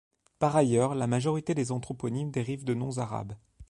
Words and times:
Par 0.39 0.55
ailleurs, 0.55 0.95
la 0.95 1.05
majorité 1.05 1.53
des 1.53 1.71
anthroponymes 1.71 2.31
dérivent 2.31 2.65
de 2.65 2.73
noms 2.73 2.97
arabes. 2.97 3.33